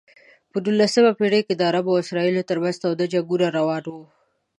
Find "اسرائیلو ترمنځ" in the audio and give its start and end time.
2.03-2.75